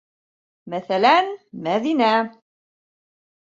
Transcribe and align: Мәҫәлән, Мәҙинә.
Мәҫәлән, 0.73 1.29
Мәҙинә. 1.67 2.09